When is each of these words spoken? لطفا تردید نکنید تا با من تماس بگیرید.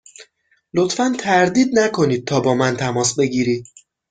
لطفا 0.73 1.13
تردید 1.19 1.79
نکنید 1.79 2.27
تا 2.27 2.39
با 2.39 2.55
من 2.55 2.77
تماس 2.77 3.15
بگیرید. 3.19 3.67